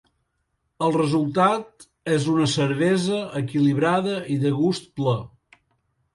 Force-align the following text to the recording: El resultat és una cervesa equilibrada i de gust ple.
El 0.85 0.95
resultat 0.95 1.85
és 2.15 2.25
una 2.37 2.47
cervesa 2.55 3.21
equilibrada 3.43 4.17
i 4.39 4.41
de 4.47 4.55
gust 4.63 4.91
ple. 5.03 5.17